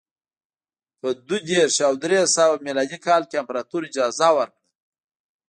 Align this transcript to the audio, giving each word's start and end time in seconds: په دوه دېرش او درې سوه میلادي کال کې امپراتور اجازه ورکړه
په 0.99 1.09
دوه 1.27 1.39
دېرش 1.49 1.75
او 1.87 1.93
درې 2.03 2.19
سوه 2.35 2.61
میلادي 2.65 2.97
کال 3.07 3.23
کې 3.29 3.35
امپراتور 3.41 3.81
اجازه 3.89 4.29
ورکړه 4.37 4.59